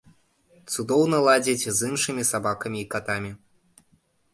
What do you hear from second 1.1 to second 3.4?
ладзіць з іншымі сабакамі і катамі.